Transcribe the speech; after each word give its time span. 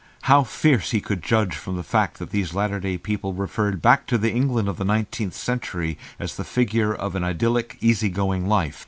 How 0.23 0.41
fierce 0.41 0.89
he 0.89 0.99
could 0.99 1.21
judge 1.21 1.53
from 1.53 1.75
the 1.75 1.83
fact 1.83 2.17
that 2.17 2.31
these 2.31 2.55
latter 2.55 2.79
day 2.79 2.97
people 2.97 3.35
referred 3.35 3.83
back 3.83 4.07
to 4.07 4.17
the 4.17 4.31
England 4.31 4.67
of 4.67 4.77
the 4.77 4.83
nineteenth 4.83 5.35
century 5.35 5.95
as 6.17 6.37
the 6.37 6.43
figure 6.43 6.91
of 6.91 7.13
an 7.15 7.23
idyllic 7.23 7.77
easy 7.81 8.09
going 8.09 8.47
life. 8.47 8.79